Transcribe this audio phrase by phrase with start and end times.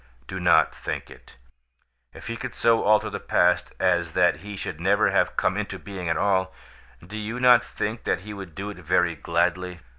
[0.25, 1.35] Do not think it.
[2.11, 5.77] If he could so alter the past as that he should never have come into
[5.77, 6.51] being at all,
[7.05, 9.79] do you not think that he would do it very gladly?